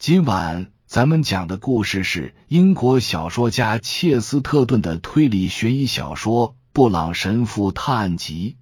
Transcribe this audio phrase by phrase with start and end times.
[0.00, 8.56] 今晚咱们讲的故事是英国小说家切斯特顿的推理悬疑小说《布朗神父探案集》。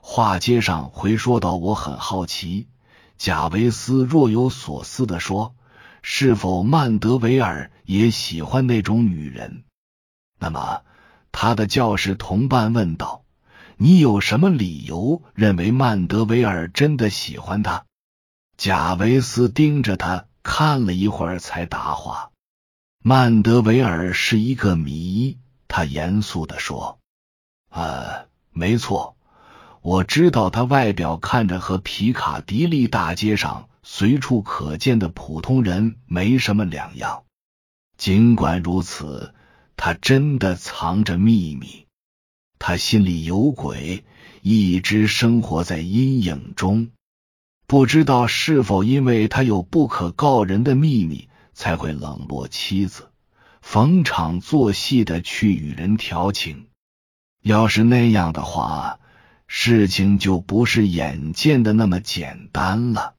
[0.00, 2.68] 话接上回说到，我很好奇，
[3.18, 5.56] 贾维斯若有所思的说
[6.00, 9.64] ：“是否曼德维尔也喜欢那种女人？”
[10.38, 10.82] 那么，
[11.32, 13.24] 他的教室同伴问道
[13.78, 17.84] ：“你有什么理由认为曼德维尔真的喜欢他？”
[18.56, 20.26] 贾维斯盯着他。
[20.44, 22.30] 看了一会儿，才答话
[23.02, 27.00] ：“曼德维尔是一个谜。”他严肃的说
[27.70, 29.16] ：“呃，没错，
[29.80, 37.24] 我知道他外表看着和皮卡迪利大街上随处可见的普通人没什么两样。
[37.96, 39.34] 尽管如此，
[39.76, 41.86] 他真的藏着秘密，
[42.58, 44.04] 他心里有鬼，
[44.42, 46.90] 一直生活在阴影中。”
[47.66, 53.10] 不知道是否因为他有不可告人的秘密，才会冷落妻子，
[53.62, 56.66] 逢场作戏的去与人调情。
[57.42, 58.98] 要是那样的话，
[59.46, 63.14] 事情就不是眼见的那么简单了。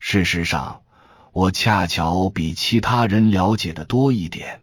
[0.00, 0.82] 事实上，
[1.32, 4.62] 我恰巧比其他人了解的多一点，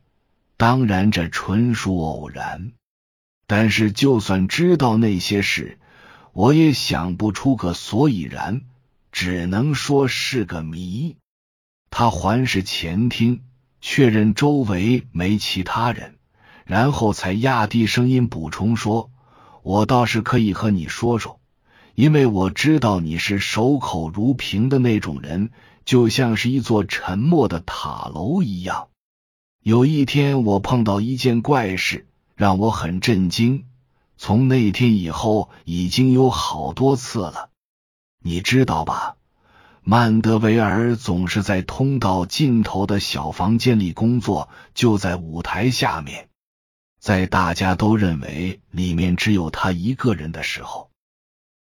[0.58, 2.74] 当然这纯属偶然。
[3.48, 5.78] 但是就算知道那些事，
[6.34, 8.62] 我也想不出个所以然。
[9.16, 11.16] 只能说是个谜。
[11.90, 13.44] 他环视前厅，
[13.80, 16.18] 确认周围没其他人，
[16.66, 19.12] 然后才压低声音补充说
[19.64, 21.40] ：“我倒是可以和你说说，
[21.94, 25.50] 因为我知道你是守口如瓶的那种人，
[25.86, 28.90] 就像是一座沉默的塔楼一样。
[29.64, 33.64] 有一天，我碰到一件怪事，让我很震惊。
[34.18, 37.52] 从那天以后，已经有好多次了。”
[38.28, 39.18] 你知道吧？
[39.84, 46.28] 曼德维尔总是在通道尽头的小房间里工作，就在舞台下面。
[47.00, 50.90] 在大家都认为里面只有他一个人的时候，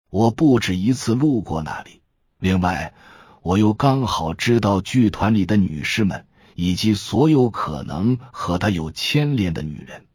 [0.10, 2.02] 我不止一次路过那里。
[2.40, 2.94] 另外，
[3.42, 6.26] 我又刚好知道剧团里的女士们
[6.56, 10.06] 以及所有可能和他有牵连的女人，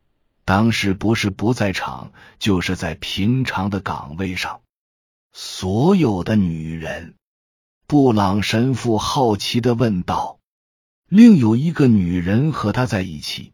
[0.46, 4.62] 当时不是不在场，就是在平常的岗位上。
[5.32, 7.14] 所有的女人，
[7.86, 10.38] 布朗神父好奇的问道
[11.08, 13.52] ：“另有一个女人和他在一起。”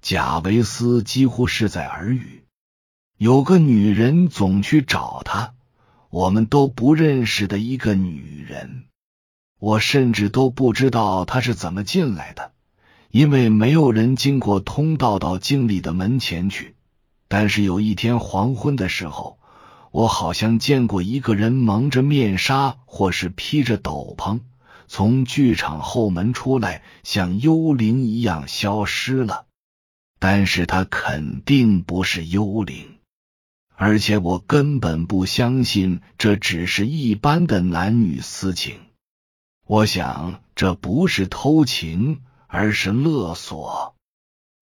[0.00, 2.44] 贾维斯几乎是在耳语
[3.18, 5.54] ：“有个女人总去找他，
[6.10, 8.84] 我们都不认识的一个女人。
[9.58, 12.52] 我甚至都不知道她是怎么进来的，
[13.10, 16.76] 因为没有人经过通道到经理的门前去。
[17.28, 19.38] 但是有一天黄昏的时候。”
[19.94, 24.40] 我好像见过一个人蒙着面纱，或是披着斗篷，
[24.88, 29.46] 从剧场后门出来，像幽灵一样消失了。
[30.18, 32.98] 但是他肯定不是幽灵，
[33.76, 38.80] 而且我根本不相信这只是一般的男女私情。
[39.64, 43.94] 我想这不是偷情，而是勒索。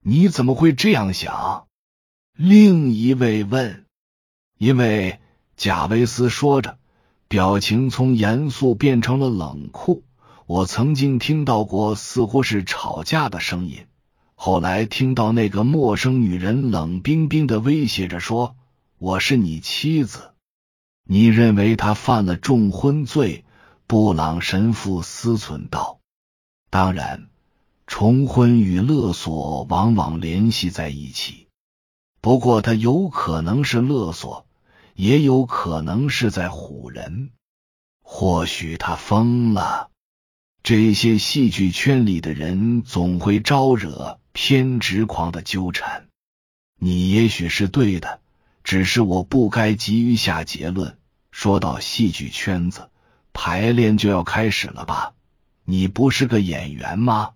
[0.05, 1.69] 你怎么会这样想？
[2.37, 3.87] 另一位问。
[4.59, 5.21] 因为。
[5.63, 6.77] 贾维斯说着，
[7.29, 10.03] 表情从严肃变成了冷酷。
[10.47, 13.87] 我曾经听到过似乎是吵架的声音，
[14.35, 18.57] 后来听到那个陌生女人冷冰冰的威胁着说
[18.99, 20.33] ：“我是你妻子。”
[21.07, 23.45] 你认为他犯了重婚罪？
[23.87, 26.01] 布朗神父思忖道
[26.71, 27.29] ：“当然，
[27.87, 31.47] 重婚与勒索往往联系在一起，
[32.21, 34.45] 不过他有可能是勒索。”
[34.95, 37.31] 也有可能是在唬人，
[38.03, 39.91] 或许他疯了。
[40.63, 46.09] 这些戏剧圈里的人总会招惹偏执狂的纠缠。
[46.79, 48.21] 你也许是对的，
[48.63, 50.99] 只是我不该急于下结论。
[51.31, 52.91] 说到戏剧圈子，
[53.33, 55.15] 排练就要开始了吧？
[55.65, 57.35] 你不是个演员吗？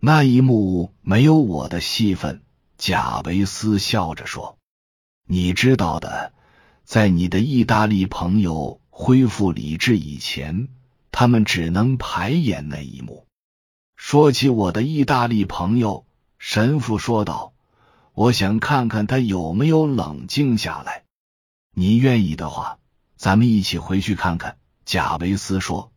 [0.00, 2.42] 那一幕没有我的戏份。
[2.78, 4.56] 贾维斯笑着说
[5.26, 6.32] ：“你知道的。”
[6.88, 10.68] 在你的意大利朋友恢复理智以前，
[11.12, 13.26] 他们只能排演那一幕。
[13.94, 16.06] 说起我的意大利朋友，
[16.38, 17.52] 神父说道
[18.16, 21.04] ：“我想看看他有没有冷静下来。
[21.74, 22.78] 你愿意的话，
[23.18, 24.56] 咱们一起回去看看。”
[24.86, 25.92] 贾维斯说。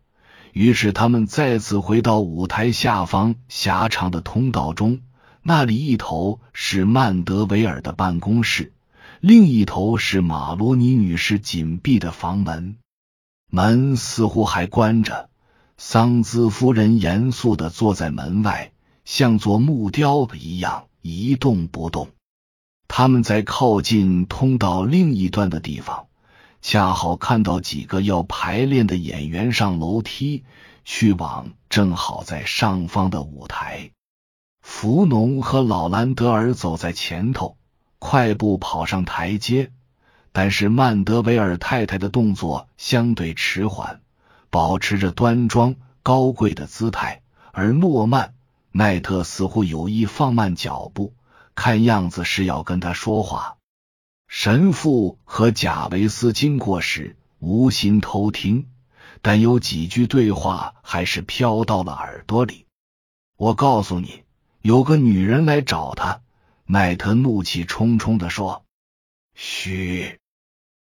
[0.51, 4.99] 于是他们再次回到舞台下方狭长的通道中，
[5.41, 8.73] 那里一头是曼德维尔的办公室。
[9.23, 12.77] 另一头是马罗尼女士紧闭的房门，
[13.51, 15.29] 门似乎还关着。
[15.77, 18.71] 桑兹夫人严肃的坐在门外，
[19.05, 22.09] 像座木雕一样一动不动。
[22.87, 26.07] 他们在靠近通道另一端的地方，
[26.63, 30.45] 恰好看到几个要排练的演员上楼梯
[30.83, 33.91] 去往正好在上方的舞台。
[34.61, 37.57] 福农和老兰德尔走在前头，
[38.03, 39.71] 快步跑上台阶，
[40.31, 44.01] 但是曼德维尔太太的动作相对迟缓。
[44.49, 47.21] 保持着端庄高贵的姿态，
[47.51, 48.33] 而诺曼
[48.71, 51.13] 奈特似乎有意放慢脚步，
[51.53, 53.57] 看样子是要跟他说话。
[54.27, 58.65] 神父和贾维斯经过时无心偷听，
[59.21, 62.65] 但有几句对话还是飘到了耳朵里。
[63.37, 64.23] 我告诉你，
[64.63, 66.19] 有个女人来找他。
[66.71, 68.63] 奈特怒气冲冲的说
[69.35, 70.19] ：“嘘！”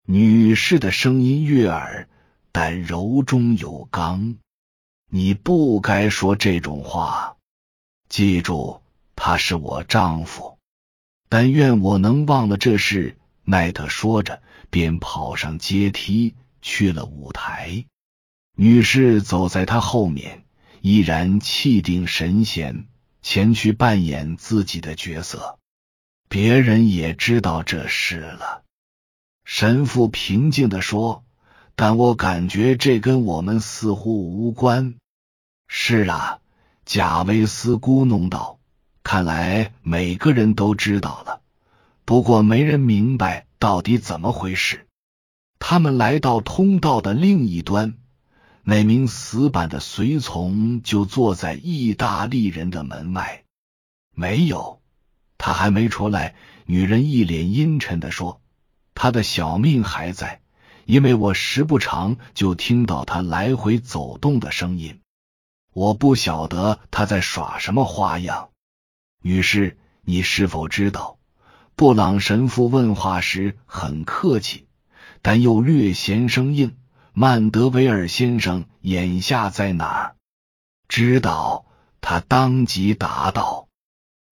[0.07, 2.07] 女士的声音悦耳。
[2.53, 4.37] 但柔中有刚，
[5.09, 7.35] 你不该说这种话。
[8.07, 8.81] 记住，
[9.17, 10.57] 他是我丈夫。
[11.27, 13.17] 但愿我能忘了这事。
[13.43, 17.83] 奈特说着，便跑上阶梯去了舞台。
[18.55, 20.45] 女士走在他后面，
[20.79, 22.87] 依然气定神闲，
[23.21, 25.57] 前去扮演自己的角色。
[26.31, 28.63] 别人也知道这事了。
[29.43, 31.25] 神父平静的说。
[31.73, 34.95] 但我感觉这跟我们似乎无关。
[35.67, 36.39] 是啊，
[36.85, 38.59] 贾维斯咕哝道
[39.03, 41.41] ：“看来每个人都知道了，
[42.05, 44.85] 不过没人明白到底怎么回事。”
[45.57, 47.95] 他们来到通道的另一端，
[48.63, 53.43] 那名死板的随从就坐在意大利人的门外。
[54.13, 54.80] 没有，
[55.41, 56.35] 他还没出来。
[56.67, 58.41] 女人一脸阴沉的说
[58.93, 60.39] ：“他的小命还在。”
[60.85, 64.99] 因为我时不常就听到他来回走动的声音，
[65.73, 68.49] 我不晓得他在耍什么花样。
[69.23, 71.17] 女士，你是否知道？
[71.75, 74.67] 布朗神父问话时很客气，
[75.21, 76.75] 但又略显生硬。
[77.13, 80.15] 曼德维尔先生眼下在哪儿？
[80.87, 81.65] 知道，
[82.01, 83.67] 他当即答道：“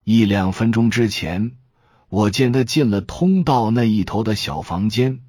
[0.10, 1.52] 一两分钟之前，
[2.08, 5.20] 我见他进了通道那一头的小房间。”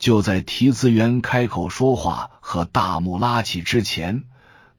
[0.00, 4.24] 就在提词员开口说话和大幕拉起之前，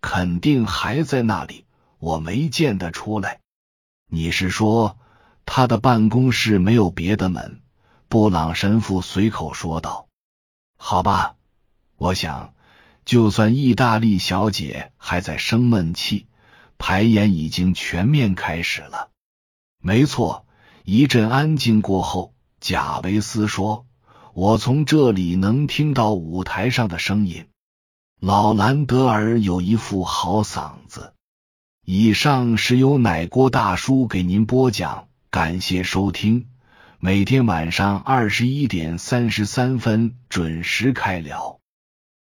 [0.01, 1.65] 肯定还在那里。
[1.99, 3.41] 我没见他出来。
[4.09, 4.97] 你是说
[5.45, 7.61] 他的办公室没有别的门？
[8.07, 10.07] 布朗神父随口说道。
[10.77, 11.35] 好吧，
[11.97, 12.55] 我想，
[13.05, 16.25] 就算意大利小姐还在生闷气，
[16.79, 19.11] 排演已经全面开始了。
[19.85, 20.45] 没错。
[20.85, 23.85] 一阵安静过后，贾维斯说。
[24.33, 27.45] 我从这里能听到舞台上的声音。
[28.19, 31.13] 老兰德尔有一副好嗓子。
[31.85, 36.47] 以上是由奶锅大叔给您播讲，感谢收听。
[36.99, 41.59] 每天晚上二十一点三十三分准时开聊。